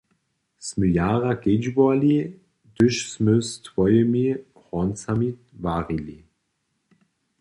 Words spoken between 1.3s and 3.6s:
kedźbowali, hdyž smy z